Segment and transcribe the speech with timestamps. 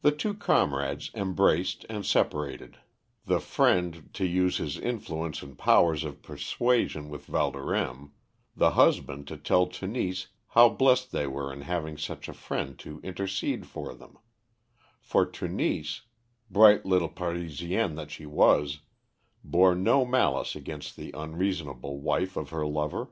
[0.00, 2.78] The two comrades embraced and separated;
[3.26, 8.12] the friend to use his influence and powers of persuasion with Valdorême;
[8.56, 12.98] the husband to tell Tenise how blessed they were in having such a friend to
[13.02, 14.16] intercede for them;
[15.02, 16.00] for Tenise,
[16.50, 18.80] bright little Parisienne that she was,
[19.44, 23.10] bore no malice against the unreasonable wife of her lover.